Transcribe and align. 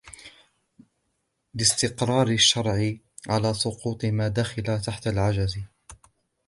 لِاسْتِقْرَارِ 1.53 2.27
الشَّرْعِ 2.27 2.93
عَلَى 3.29 3.53
سُقُوطِ 3.53 4.05
مَا 4.05 4.27
دَخَلَ 4.27 4.81
تَحْتَ 4.81 5.07
الْعَجْزِ 5.07 5.59